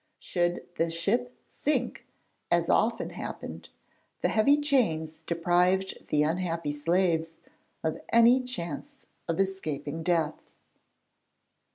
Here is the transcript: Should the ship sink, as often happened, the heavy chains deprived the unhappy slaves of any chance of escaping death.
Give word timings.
Should 0.17 0.65
the 0.77 0.89
ship 0.89 1.37
sink, 1.45 2.07
as 2.49 2.71
often 2.71 3.11
happened, 3.11 3.69
the 4.21 4.29
heavy 4.29 4.59
chains 4.59 5.21
deprived 5.21 6.07
the 6.07 6.23
unhappy 6.23 6.71
slaves 6.73 7.37
of 7.83 8.01
any 8.09 8.41
chance 8.41 9.05
of 9.27 9.39
escaping 9.39 10.01
death. 10.01 10.55